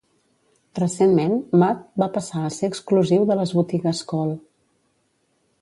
[0.79, 4.37] Recentment, Mudd va passar a ser exclusiu de les botigues Kohl.